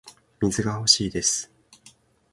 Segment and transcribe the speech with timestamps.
[0.39, 1.51] 水が欲しいです